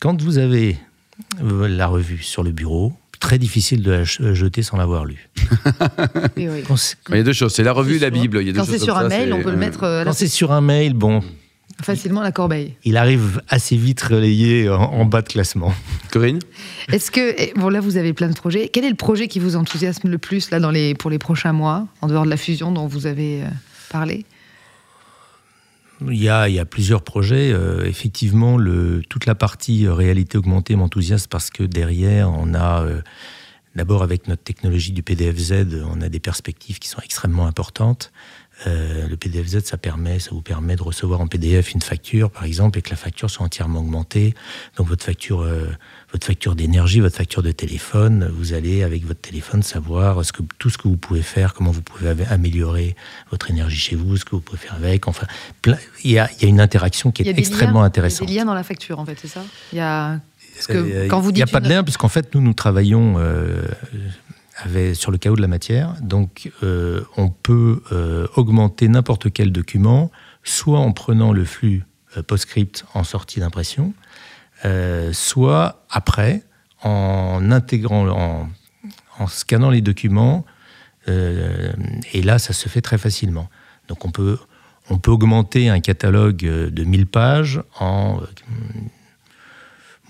Quand 0.00 0.20
vous 0.20 0.38
avez 0.38 0.76
euh, 1.42 1.68
la 1.68 1.86
revue 1.86 2.18
sur 2.18 2.42
le 2.42 2.52
bureau. 2.52 2.92
Très 3.18 3.38
difficile 3.38 3.82
de 3.82 3.90
la 3.90 4.04
jeter 4.04 4.62
sans 4.62 4.78
l'avoir 4.78 5.04
lu. 5.04 5.28
il 6.36 6.44
y 6.44 7.18
a 7.18 7.22
deux 7.22 7.32
choses, 7.34 7.52
c'est 7.52 7.62
la 7.62 7.72
revue 7.72 7.96
et 7.96 7.98
la 7.98 8.08
Bible. 8.08 8.42
Quand 8.54 8.64
c'est 8.64 8.78
sur 8.78 8.96
un 8.96 9.08
mail, 9.08 9.32
on 9.34 9.42
peut 9.42 9.50
le 9.50 9.56
mettre. 9.58 9.84
Euh, 9.84 10.04
Quand 10.04 10.14
c'est 10.14 10.28
sur 10.28 10.52
un 10.52 10.62
mail, 10.62 10.94
bon. 10.94 11.20
Facilement 11.82 12.20
à 12.20 12.24
la 12.24 12.32
corbeille. 12.32 12.74
Il 12.84 12.96
arrive 12.96 13.42
assez 13.48 13.76
vite 13.76 14.00
relayé 14.02 14.68
en, 14.68 15.04
bas 15.04 15.22
de 15.22 15.28
classement. 15.28 15.72
Corinne 16.10 16.38
Est-ce 16.90 17.10
que. 17.10 17.34
Eh, 17.38 17.52
bon, 17.56 17.68
là, 17.68 17.80
vous 17.80 17.96
avez 17.98 18.12
plein 18.12 18.28
de 18.28 18.34
projets. 18.34 18.68
Quel 18.68 18.84
est 18.84 18.90
le 18.90 18.96
projet 18.96 19.28
qui 19.28 19.38
vous 19.38 19.56
enthousiasme 19.56 20.08
le 20.08 20.18
plus 20.18 20.50
là, 20.50 20.60
dans 20.60 20.70
les, 20.70 20.94
pour 20.94 21.10
les 21.10 21.18
prochains 21.18 21.52
mois, 21.52 21.86
en 22.00 22.08
dehors 22.08 22.24
de 22.24 22.30
la 22.30 22.36
fusion 22.36 22.72
dont 22.72 22.86
vous 22.86 23.06
avez 23.06 23.42
euh, 23.42 23.48
parlé? 23.90 24.24
Il 26.08 26.22
y, 26.22 26.28
a, 26.28 26.48
il 26.48 26.54
y 26.54 26.58
a, 26.58 26.64
plusieurs 26.64 27.02
projets. 27.02 27.52
Euh, 27.52 27.84
effectivement, 27.84 28.56
le, 28.56 29.02
toute 29.08 29.26
la 29.26 29.34
partie 29.34 29.86
euh, 29.86 29.92
réalité 29.92 30.38
augmentée 30.38 30.76
m'enthousiasme 30.76 31.28
parce 31.30 31.50
que 31.50 31.62
derrière, 31.62 32.30
on 32.30 32.54
a 32.54 32.82
euh, 32.82 33.02
d'abord 33.74 34.02
avec 34.02 34.28
notre 34.28 34.42
technologie 34.42 34.92
du 34.92 35.02
PDF-Z, 35.02 35.84
on 35.90 36.00
a 36.00 36.08
des 36.08 36.20
perspectives 36.20 36.78
qui 36.78 36.88
sont 36.88 37.00
extrêmement 37.00 37.46
importantes. 37.46 38.12
Euh, 38.66 39.08
le 39.08 39.16
PDF-Z, 39.16 39.60
ça 39.64 39.78
permet, 39.78 40.18
ça 40.18 40.30
vous 40.32 40.42
permet 40.42 40.76
de 40.76 40.82
recevoir 40.82 41.20
en 41.22 41.26
PDF 41.26 41.72
une 41.72 41.80
facture, 41.80 42.30
par 42.30 42.44
exemple, 42.44 42.78
et 42.78 42.82
que 42.82 42.90
la 42.90 42.96
facture 42.96 43.30
soit 43.30 43.46
entièrement 43.46 43.80
augmentée. 43.80 44.34
Donc 44.76 44.86
votre 44.88 45.04
facture, 45.04 45.40
euh, 45.40 45.70
votre 46.12 46.26
facture 46.26 46.54
d'énergie, 46.54 47.00
votre 47.00 47.16
facture 47.16 47.42
de 47.42 47.52
téléphone, 47.52 48.30
vous 48.36 48.52
allez 48.52 48.82
avec 48.82 49.06
votre 49.06 49.20
téléphone 49.20 49.62
savoir 49.62 50.22
ce 50.26 50.32
que, 50.32 50.42
tout 50.58 50.68
ce 50.68 50.76
que 50.76 50.88
vous 50.88 50.98
pouvez 50.98 51.22
faire, 51.22 51.54
comment 51.54 51.70
vous 51.70 51.80
pouvez 51.80 52.10
améliorer 52.28 52.96
votre 53.30 53.48
énergie 53.50 53.78
chez 53.78 53.96
vous, 53.96 54.18
ce 54.18 54.26
que 54.26 54.32
vous 54.32 54.42
pouvez 54.42 54.58
faire 54.58 54.74
avec. 54.74 55.08
Enfin, 55.08 55.26
il 56.04 56.10
y 56.10 56.18
a, 56.18 56.28
y 56.42 56.44
a, 56.44 56.48
une 56.48 56.60
interaction 56.60 57.12
qui 57.12 57.22
est 57.22 57.38
extrêmement 57.38 57.82
intéressante. 57.82 58.28
Il 58.28 58.34
y 58.34 58.34
a 58.34 58.40
des 58.40 58.40
liens 58.40 58.44
dans 58.44 58.54
la 58.54 58.64
facture, 58.64 58.98
en 58.98 59.06
fait, 59.06 59.18
c'est 59.18 59.28
ça? 59.28 59.42
Il 59.72 59.78
y 59.78 59.80
a 59.80 60.20
euh, 60.68 61.08
quand 61.08 61.20
vous 61.20 61.30
Il 61.30 61.36
n'y 61.36 61.42
a 61.42 61.46
pas 61.46 61.60
de 61.60 61.68
lien, 61.68 61.82
puisqu'en 61.82 62.08
fait, 62.08 62.34
nous, 62.34 62.40
nous 62.40 62.54
travaillons 62.54 63.16
sur 64.94 65.10
le 65.10 65.18
chaos 65.18 65.36
de 65.36 65.40
la 65.40 65.48
matière. 65.48 65.94
Donc, 66.00 66.50
euh, 66.62 67.02
on 67.16 67.28
peut 67.28 67.82
euh, 67.92 68.26
augmenter 68.36 68.88
n'importe 68.88 69.32
quel 69.32 69.52
document, 69.52 70.10
soit 70.44 70.78
en 70.78 70.92
prenant 70.92 71.32
le 71.32 71.44
flux 71.44 71.84
euh, 72.16 72.22
PostScript 72.22 72.84
en 72.94 73.04
sortie 73.04 73.40
d'impression, 73.40 73.92
soit 75.12 75.86
après, 75.88 76.42
en 76.82 77.50
intégrant, 77.50 78.08
en, 78.08 78.48
en 79.18 79.26
scannant 79.26 79.70
les 79.70 79.80
documents. 79.80 80.44
et 81.06 82.22
là, 82.22 82.38
ça 82.38 82.52
se 82.52 82.68
fait 82.68 82.82
très 82.82 82.98
facilement. 82.98 83.48
Donc, 83.88 84.04
on 84.04 84.10
peut, 84.10 84.36
on 84.90 84.98
peut 84.98 85.10
augmenter 85.10 85.70
un 85.70 85.80
catalogue 85.80 86.40
de 86.40 86.84
1000 86.84 87.06
pages 87.06 87.62
en 87.78 88.20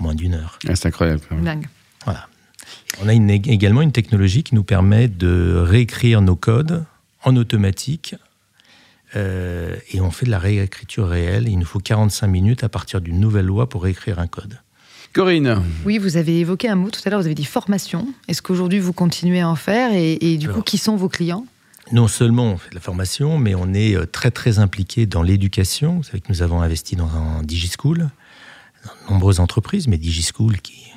moins 0.00 0.14
d'une 0.14 0.34
heure. 0.34 0.58
Ah, 0.68 0.76
c'est 0.76 0.88
incroyable. 0.88 1.20
Dingue. 1.42 1.68
Voilà. 2.04 2.26
On 3.02 3.08
a 3.08 3.14
également 3.14 3.82
une 3.82 3.92
technologie 3.92 4.42
qui 4.42 4.54
nous 4.54 4.64
permet 4.64 5.08
de 5.08 5.62
réécrire 5.64 6.22
nos 6.22 6.36
codes 6.36 6.84
en 7.24 7.36
automatique 7.36 8.14
et 9.14 10.00
on 10.00 10.10
fait 10.10 10.26
de 10.26 10.30
la 10.30 10.38
réécriture 10.38 11.08
réelle. 11.08 11.48
Il 11.48 11.58
nous 11.58 11.64
faut 11.64 11.78
45 11.78 12.26
minutes 12.26 12.64
à 12.64 12.68
partir 12.68 13.00
d'une 13.00 13.18
nouvelle 13.18 13.46
loi 13.46 13.68
pour 13.68 13.82
réécrire 13.82 14.18
un 14.18 14.26
code. 14.26 14.58
Corinne. 15.12 15.62
Oui, 15.84 15.98
vous 15.98 16.16
avez 16.16 16.38
évoqué 16.38 16.68
un 16.68 16.76
mot 16.76 16.90
tout 16.90 17.00
à 17.04 17.10
l'heure, 17.10 17.20
vous 17.20 17.26
avez 17.26 17.34
dit 17.34 17.44
formation. 17.44 18.06
Est-ce 18.28 18.42
qu'aujourd'hui 18.42 18.78
vous 18.78 18.92
continuez 18.92 19.40
à 19.40 19.48
en 19.48 19.56
faire 19.56 19.90
et, 19.92 20.36
du 20.36 20.48
coup, 20.48 20.62
qui 20.62 20.78
sont 20.78 20.96
vos 20.96 21.08
clients? 21.08 21.46
non 21.92 22.06
seulement 22.06 22.52
on 22.52 22.56
fait 22.56 22.70
de 22.70 22.76
la 22.76 22.80
formation, 22.80 23.36
mais 23.36 23.56
on 23.56 23.74
est 23.74 23.96
euh, 23.96 24.06
très 24.06 24.30
très 24.30 24.60
impliqué 24.60 25.06
dans 25.06 25.24
l'éducation. 25.24 25.96
Vous 25.96 26.02
savez 26.04 26.20
que 26.20 26.28
nous 26.28 26.42
avons 26.42 26.62
investi 26.62 26.94
dans 26.94 27.08
un 27.08 27.42
DigiSchool, 27.42 28.10
de 28.84 29.12
nombreuses 29.12 29.40
entreprises, 29.40 29.88
mais 29.88 29.98
DigiSchool 29.98 30.60
qui 30.60 30.90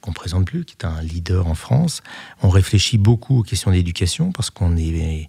qu'on 0.00 0.12
présente 0.12 0.46
plus, 0.46 0.64
qui 0.64 0.74
est 0.78 0.84
un 0.84 1.00
leader 1.00 1.46
en 1.46 1.54
France. 1.54 2.02
On 2.42 2.48
réfléchit 2.48 2.98
beaucoup 2.98 3.38
aux 3.38 3.42
questions 3.44 3.70
d'éducation 3.70 4.32
parce 4.32 4.50
qu'on 4.50 4.76
est 4.76 5.28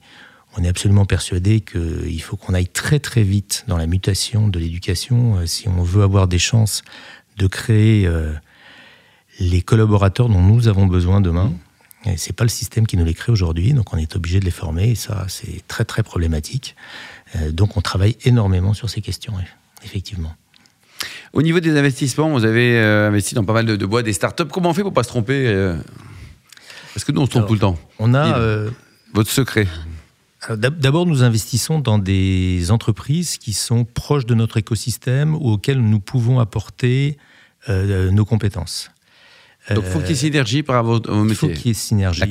on 0.56 0.64
est 0.64 0.68
absolument 0.68 1.06
persuadé 1.06 1.62
qu'il 1.62 2.22
faut 2.22 2.38
qu'on 2.38 2.54
aille 2.54 2.68
très 2.68 3.00
très 3.00 3.24
vite 3.24 3.66
dans 3.68 3.78
la 3.78 3.88
mutation 3.88 4.48
de 4.48 4.60
l'éducation 4.60 5.38
euh, 5.38 5.46
si 5.46 5.68
on 5.68 5.82
veut 5.82 6.04
avoir 6.04 6.28
des 6.28 6.38
chances 6.38 6.84
de 7.38 7.48
créer 7.48 8.06
euh, 8.06 8.34
les 9.40 9.62
collaborateurs 9.62 10.30
dont 10.30 10.42
nous 10.42 10.68
avons 10.68 10.86
besoin 10.86 11.22
demain. 11.22 11.52
Et 12.06 12.18
c'est 12.18 12.34
pas 12.34 12.44
le 12.44 12.50
système 12.50 12.86
qui 12.86 12.98
nous 12.98 13.06
les 13.06 13.14
crée 13.14 13.32
aujourd'hui, 13.32 13.74
donc 13.74 13.94
on 13.94 13.98
est 13.98 14.16
obligé 14.16 14.40
de 14.40 14.46
les 14.46 14.52
former, 14.52 14.92
et 14.92 14.96
ça, 14.96 15.26
c'est 15.30 15.66
très 15.68 15.86
très 15.86 16.04
problématique. 16.04 16.76
Euh, 17.38 17.52
donc 17.52 17.78
on 17.78 17.82
travaille 17.82 18.18
énormément 18.26 18.74
sur 18.74 18.90
ces 18.90 19.02
questions, 19.02 19.34
effectivement. 19.84 20.36
Au 21.34 21.42
niveau 21.42 21.60
des 21.60 21.78
investissements, 21.78 22.30
vous 22.30 22.46
avez 22.46 22.78
euh, 22.78 23.08
investi 23.08 23.36
dans 23.36 23.44
pas 23.44 23.54
mal 23.54 23.66
de, 23.66 23.76
de 23.76 23.86
boîtes, 23.86 24.06
des 24.06 24.14
startups. 24.14 24.46
Comment 24.46 24.70
on 24.70 24.74
fait 24.74 24.84
pour 24.84 24.94
pas 24.94 25.04
se 25.04 25.10
tromper 25.10 25.76
Parce 26.94 27.04
que 27.04 27.12
nous, 27.12 27.22
on 27.22 27.26
se 27.26 27.32
trompe 27.32 27.48
tout 27.48 27.54
le 27.54 27.60
temps. 27.60 27.78
On 28.00 28.14
a 28.14 28.70
votre 29.14 29.30
secret. 29.30 29.68
D'abord, 30.50 31.06
nous 31.06 31.24
investissons 31.24 31.80
dans 31.80 31.98
des 31.98 32.70
entreprises 32.72 33.38
qui 33.38 33.54
sont 33.54 33.86
proches 33.86 34.26
de 34.26 34.36
notre 34.36 34.58
écosystème 34.58 35.36
ou 35.36 35.52
auxquelles 35.52 35.80
nous 35.80 36.00
pouvons 36.00 36.40
apporter 36.40 37.18
euh, 37.70 38.12
nos 38.12 38.26
compétences. 38.26 38.92
Donc, 39.70 39.86
il 39.86 39.92
faut 39.92 40.00
qu'il 40.00 40.10
y 40.10 40.14
ait 40.14 40.16
synergie 40.16 40.64
par 40.64 40.76
rapport 40.76 41.02
au 41.08 41.24
métier. 41.24 41.32
Il 41.32 41.36
faut 41.36 41.48
qu'il 41.48 41.68
y 41.68 41.70
ait 41.70 41.74
synergie. 41.74 42.24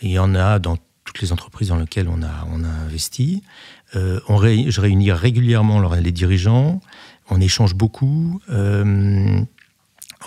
Il 0.00 0.10
y 0.10 0.18
en 0.18 0.34
a 0.34 0.58
dans 0.58 0.78
toutes 1.04 1.20
les 1.20 1.32
entreprises 1.32 1.68
dans 1.68 1.76
lesquelles 1.76 2.08
on 2.08 2.22
a, 2.22 2.46
on 2.50 2.64
a 2.64 2.68
investi. 2.68 3.42
Euh, 3.94 4.20
on 4.28 4.38
je 4.40 4.80
réunis 4.80 5.12
régulièrement 5.12 5.80
les 5.94 6.12
dirigeants. 6.12 6.80
On 7.30 7.40
échange 7.40 7.74
beaucoup. 7.74 8.40
Euh, 8.50 9.40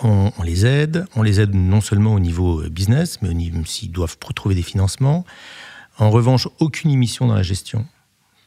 on, 0.04 0.32
on, 0.38 0.44
les 0.44 0.66
aide. 0.66 1.06
On 1.16 1.24
les 1.24 1.40
aide 1.40 1.56
non 1.56 1.82
seulement 1.82 2.14
au 2.14 2.20
niveau 2.20 2.62
business, 2.70 3.22
mais 3.22 3.30
s'ils 3.66 3.92
doivent 3.92 4.18
trouver 4.36 4.56
des 4.56 4.62
financements. 4.62 5.26
En 5.98 6.10
revanche, 6.10 6.48
aucune 6.60 6.92
émission 6.92 7.28
dans 7.28 7.36
la 7.36 7.44
gestion. 7.44 7.86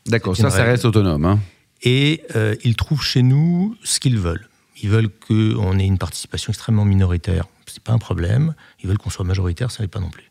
D'accord, 0.06 0.36
ça, 0.36 0.50
ça 0.50 0.64
reste 0.64 0.84
autonome. 0.84 1.24
Hein. 1.24 1.38
Et 1.82 2.22
euh, 2.34 2.54
ils 2.64 2.76
trouvent 2.76 3.02
chez 3.02 3.22
nous 3.22 3.76
ce 3.82 4.00
qu'ils 4.00 4.18
veulent. 4.18 4.48
Ils 4.82 4.88
veulent 4.88 5.08
qu'on 5.08 5.78
ait 5.78 5.86
une 5.86 5.98
participation 5.98 6.50
extrêmement 6.50 6.84
minoritaire. 6.84 7.46
C'est 7.66 7.82
pas 7.82 7.92
un 7.92 7.98
problème. 7.98 8.54
Ils 8.82 8.88
veulent 8.88 8.98
qu'on 8.98 9.10
soit 9.10 9.24
majoritaire, 9.24 9.70
ça 9.70 9.82
n'est 9.82 9.88
pas 9.88 10.00
non 10.00 10.10
plus. 10.10 10.30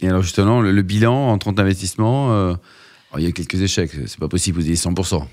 Et 0.00 0.08
alors 0.08 0.22
justement, 0.22 0.60
le, 0.60 0.82
bilan 0.82 1.30
en 1.30 1.38
30 1.38 1.60
investissements, 1.60 2.32
euh, 2.32 2.54
il 3.18 3.24
y 3.24 3.26
a 3.26 3.32
quelques 3.32 3.60
échecs. 3.60 3.90
C'est 4.06 4.18
pas 4.18 4.28
possible, 4.28 4.58
vous 4.58 4.64
dites 4.64 4.76
100%. 4.76 5.26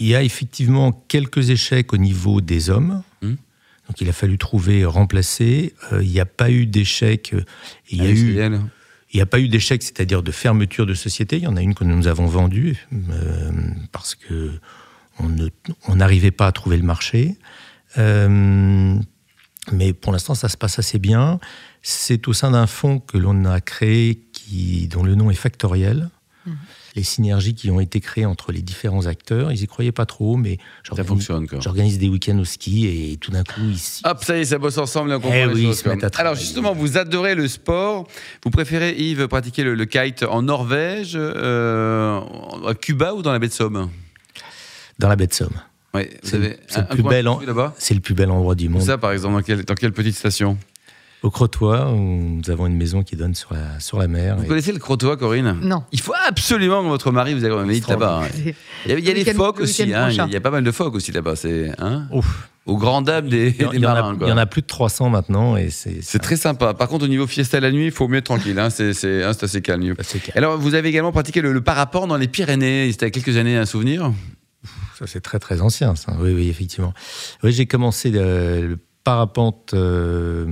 Il 0.00 0.06
y 0.06 0.14
a 0.14 0.22
effectivement 0.22 0.92
quelques 0.92 1.50
échecs 1.50 1.92
au 1.92 1.96
niveau 1.96 2.40
des 2.40 2.70
hommes. 2.70 3.02
Hmm. 3.22 3.34
Donc 3.88 4.00
il 4.00 4.08
a 4.08 4.12
fallu 4.12 4.38
trouver, 4.38 4.84
remplacer. 4.84 5.74
Euh, 5.92 6.02
il 6.02 6.10
n'y 6.10 6.20
a 6.20 6.26
pas 6.26 6.50
eu 6.50 6.66
d'échec. 6.66 7.34
Il 7.90 8.02
y 8.02 8.06
a 8.06 8.10
eu. 8.10 8.60
Il 9.14 9.18
n'y 9.18 9.22
a 9.22 9.26
pas 9.26 9.40
eu 9.40 9.48
d'échec, 9.48 9.82
c'est-à-dire 9.82 10.22
de 10.22 10.30
fermeture 10.30 10.86
de 10.86 10.94
société. 10.94 11.36
Il 11.36 11.42
y 11.42 11.46
en 11.46 11.56
a 11.56 11.60
une 11.60 11.74
que 11.74 11.84
nous 11.84 12.06
avons 12.06 12.24
vendue 12.24 12.86
euh, 13.10 13.50
parce 13.92 14.14
que 14.14 14.52
on 15.20 15.94
n'arrivait 15.94 16.30
pas 16.30 16.46
à 16.46 16.52
trouver 16.52 16.78
le 16.78 16.82
marché. 16.82 17.36
Euh, 17.98 18.98
mais 19.70 19.92
pour 19.92 20.12
l'instant, 20.12 20.34
ça 20.34 20.48
se 20.48 20.56
passe 20.56 20.78
assez 20.78 20.98
bien. 20.98 21.38
C'est 21.82 22.26
au 22.26 22.32
sein 22.32 22.52
d'un 22.52 22.66
fonds 22.66 23.00
que 23.00 23.18
l'on 23.18 23.44
a 23.44 23.60
créé 23.60 24.24
qui, 24.32 24.88
dont 24.88 25.02
le 25.02 25.14
nom 25.14 25.30
est 25.30 25.34
Factoriel. 25.34 26.08
Mmh 26.46 26.52
les 26.94 27.02
synergies 27.02 27.54
qui 27.54 27.70
ont 27.70 27.80
été 27.80 28.00
créées 28.00 28.26
entre 28.26 28.52
les 28.52 28.62
différents 28.62 29.06
acteurs. 29.06 29.52
Ils 29.52 29.62
y 29.62 29.66
croyaient 29.66 29.92
pas 29.92 30.06
trop, 30.06 30.36
mais 30.36 30.58
ça 30.94 31.04
fonctionne. 31.04 31.46
J'organise 31.60 31.98
des 31.98 32.08
week-ends 32.08 32.38
au 32.38 32.44
ski 32.44 32.86
et 32.86 33.16
tout 33.16 33.30
d'un 33.30 33.44
coup, 33.44 33.68
ici. 33.70 34.02
Hop, 34.04 34.22
ça 34.22 34.36
y 34.36 34.40
est, 34.40 34.44
ça 34.46 34.58
bosse 34.58 34.78
ensemble. 34.78 35.12
On 35.12 35.20
comprend 35.20 35.32
eh 35.34 35.54
les 35.54 35.62
choses, 35.62 35.84
Alors 36.16 36.34
justement, 36.34 36.74
vous 36.74 36.98
adorez 36.98 37.34
le 37.34 37.48
sport. 37.48 38.06
Vous 38.44 38.50
préférez, 38.50 38.94
Yves, 38.96 39.28
pratiquer 39.28 39.64
le, 39.64 39.84
kite 39.84 40.22
en 40.22 40.42
Norvège, 40.42 41.12
euh, 41.14 42.20
à 42.66 42.74
Cuba 42.74 43.14
ou 43.14 43.22
dans 43.22 43.32
la 43.32 43.38
baie 43.38 43.48
de 43.48 43.52
Somme? 43.52 43.90
Dans 44.98 45.08
la 45.08 45.16
baie 45.16 45.26
de 45.26 45.34
Somme. 45.34 45.60
Oui, 45.94 46.08
c'est 46.22 46.38
le, 46.38 46.56
plus 46.88 47.02
bel 47.02 47.26
le 47.26 48.00
plus 48.00 48.14
bel 48.14 48.30
endroit 48.30 48.54
du 48.54 48.70
monde. 48.70 48.80
Ça, 48.80 48.96
par 48.96 49.12
exemple, 49.12 49.42
dans 49.64 49.74
quelle 49.74 49.92
petite 49.92 50.16
station? 50.16 50.56
Au 51.22 51.30
Crotoy, 51.30 51.78
où 51.92 52.40
nous 52.40 52.50
avons 52.50 52.66
une 52.66 52.76
maison 52.76 53.02
qui 53.02 53.14
donne 53.14 53.34
sur 53.34 53.54
la, 53.54 53.78
sur 53.78 53.98
la 53.98 54.08
mer. 54.08 54.36
Vous 54.36 54.44
connaissez 54.44 54.72
le 54.72 54.80
Crotoy, 54.80 55.16
Corinne 55.16 55.56
Non. 55.62 55.84
Il 55.92 56.00
faut 56.00 56.14
absolument 56.26 56.82
que 56.82 56.88
votre 56.88 57.12
mari 57.12 57.34
vous 57.34 57.44
ait 57.44 57.48
là-bas. 57.48 58.22
Hein. 58.24 58.52
Il 58.86 58.98
y 58.98 59.10
a, 59.10 59.14
des 59.14 59.32
phoques 59.32 59.60
aussi, 59.60 59.94
hein. 59.94 60.08
il 60.10 60.32
y 60.32 60.36
a 60.36 60.40
pas 60.40 60.50
mal 60.50 60.64
de 60.64 60.70
phoques 60.72 60.96
aussi 60.96 61.12
là-bas. 61.12 61.36
C'est 61.36 61.70
hein 61.78 62.08
Au 62.66 62.76
grand 62.76 63.02
dame 63.02 63.28
des, 63.28 63.54
il 63.56 63.78
y, 63.78 63.78
marins. 63.78 64.16
il 64.20 64.28
y 64.28 64.32
en 64.32 64.36
a 64.36 64.46
plus 64.46 64.62
de 64.62 64.66
300 64.66 65.10
maintenant. 65.10 65.56
et 65.56 65.70
C'est 65.70 66.18
très 66.18 66.36
sympa. 66.36 66.74
Par 66.74 66.88
contre, 66.88 67.04
au 67.04 67.08
niveau 67.08 67.28
fiesta 67.28 67.60
la 67.60 67.70
nuit, 67.70 67.86
il 67.86 67.92
faut 67.92 68.08
mieux 68.08 68.18
être 68.18 68.24
tranquille. 68.24 68.60
c'est 68.70 69.22
assez 69.22 69.62
calme. 69.62 69.94
Alors, 70.34 70.58
vous 70.58 70.74
avez 70.74 70.88
également 70.88 71.12
pratiqué 71.12 71.40
le, 71.40 71.60
paraport 71.60 72.08
dans 72.08 72.16
les 72.16 72.28
Pyrénées. 72.28 72.90
C'était 72.90 73.06
il 73.06 73.14
y 73.14 73.18
a 73.18 73.22
quelques 73.22 73.36
années 73.36 73.56
un 73.56 73.66
souvenir 73.66 74.12
Ça, 74.98 75.06
c'est 75.06 75.20
très 75.20 75.38
très 75.38 75.60
ancien, 75.60 75.94
ça. 75.94 76.16
Oui, 76.18 76.32
oui, 76.34 76.48
effectivement. 76.48 76.92
Oui, 77.44 77.52
j'ai 77.52 77.66
commencé 77.66 78.10
le, 78.10 78.76
parapente. 79.04 79.74
Euh, 79.74 80.46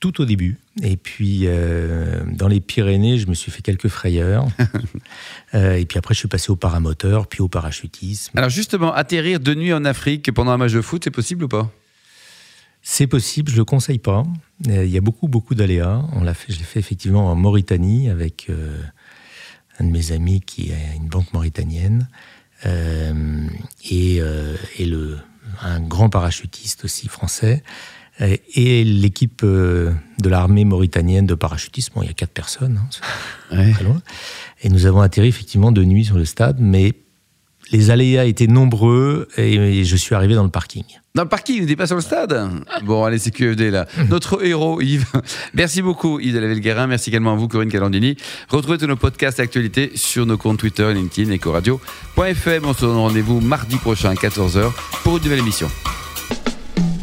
tout 0.00 0.22
au 0.22 0.24
début. 0.24 0.58
Et 0.82 0.96
puis, 0.96 1.42
euh, 1.44 2.22
dans 2.26 2.48
les 2.48 2.60
Pyrénées, 2.60 3.18
je 3.18 3.28
me 3.28 3.34
suis 3.34 3.52
fait 3.52 3.62
quelques 3.62 3.88
frayeurs. 3.88 4.46
Euh, 5.52 5.74
et 5.74 5.84
puis 5.84 5.98
après, 5.98 6.14
je 6.14 6.20
suis 6.20 6.28
passé 6.28 6.52
au 6.52 6.56
paramoteur, 6.56 7.26
puis 7.26 7.40
au 7.40 7.48
parachutisme. 7.48 8.38
Alors 8.38 8.50
justement, 8.50 8.94
atterrir 8.94 9.40
de 9.40 9.52
nuit 9.52 9.72
en 9.72 9.84
Afrique 9.84 10.30
pendant 10.30 10.52
un 10.52 10.58
match 10.58 10.70
de 10.72 10.80
foot, 10.80 11.02
c'est 11.02 11.10
possible 11.10 11.42
ou 11.42 11.48
pas? 11.48 11.68
C'est 12.82 13.08
possible, 13.08 13.48
je 13.48 13.56
ne 13.56 13.60
le 13.62 13.64
conseille 13.64 13.98
pas. 13.98 14.22
Euh, 14.68 14.84
il 14.84 14.90
y 14.92 14.96
a 14.96 15.00
beaucoup, 15.00 15.26
beaucoup 15.26 15.56
d'aléas. 15.56 16.04
On 16.12 16.22
l'a 16.22 16.34
fait, 16.34 16.52
je 16.52 16.58
l'ai 16.60 16.64
fait 16.64 16.78
effectivement 16.78 17.32
en 17.32 17.34
Mauritanie 17.34 18.10
avec 18.10 18.48
un 19.80 19.84
de 19.84 19.90
mes 19.90 20.12
amis 20.12 20.40
qui 20.40 20.70
est 20.70 20.96
une 20.96 21.08
banque 21.08 21.32
mauritanienne. 21.32 22.08
et, 22.64 24.20
et 24.78 24.86
le, 24.86 25.18
un 25.62 25.80
grand 25.80 26.10
parachutiste 26.10 26.84
aussi 26.84 27.08
français 27.08 27.64
et 28.20 28.84
l'équipe 28.84 29.42
euh, 29.44 29.92
de 30.20 30.28
l'armée 30.28 30.64
mauritanienne 30.64 31.26
de 31.26 31.34
parachutisme. 31.34 31.94
il 32.02 32.06
y 32.06 32.10
a 32.10 32.14
quatre 32.14 32.32
personnes, 32.32 32.80
hein, 33.50 33.72
très 33.72 33.84
loin. 33.84 34.00
Et 34.62 34.68
nous 34.68 34.86
avons 34.86 35.00
atterri 35.00 35.28
effectivement 35.28 35.72
de 35.72 35.84
nuit 35.84 36.04
sur 36.04 36.16
le 36.16 36.24
stade, 36.24 36.58
mais 36.60 36.92
les 37.72 37.90
aléas 37.90 38.24
étaient 38.24 38.46
nombreux 38.46 39.28
et 39.36 39.84
je 39.84 39.96
suis 39.96 40.14
arrivé 40.14 40.34
dans 40.34 40.42
le 40.42 40.50
parking. 40.50 40.84
Dans 41.14 41.22
le 41.22 41.28
parking, 41.28 41.56
vous 41.56 41.62
n'étiez 41.62 41.76
pas 41.76 41.86
sur 41.86 41.96
le 41.96 42.02
stade 42.02 42.50
Bon, 42.84 43.04
allez, 43.04 43.18
c'est 43.18 43.30
QFD 43.30 43.70
là. 43.70 43.86
Notre 44.08 44.44
héros, 44.44 44.80
Yves. 44.80 45.06
Merci 45.54 45.82
beaucoup, 45.82 46.20
Yves 46.20 46.34
de 46.34 46.38
la 46.38 46.54
Guérin. 46.54 46.86
Merci 46.86 47.10
également 47.10 47.32
à 47.32 47.36
vous, 47.36 47.48
Corinne 47.48 47.68
Calandini. 47.68 48.16
Retrouvez 48.48 48.78
tous 48.78 48.86
nos 48.86 48.96
podcasts 48.96 49.40
et 49.40 49.42
actualités 49.42 49.92
sur 49.96 50.24
nos 50.24 50.36
comptes 50.36 50.58
Twitter, 50.58 50.92
LinkedIn, 50.92 51.32
Ecoradio.fm. 51.32 52.64
On 52.64 52.74
se 52.74 52.80
donne 52.82 52.96
rendez-vous 52.96 53.40
mardi 53.40 53.76
prochain 53.76 54.10
à 54.10 54.14
14h 54.14 54.70
pour 55.02 55.16
une 55.16 55.24
nouvelle 55.24 55.40
émission. 55.40 55.68